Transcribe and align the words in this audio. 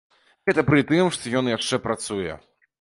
Гэта 0.49 0.63
пры 0.69 0.79
тым, 0.93 1.13
што 1.19 1.35
ён 1.43 1.53
яшчэ 1.57 1.81
працуе. 1.87 2.43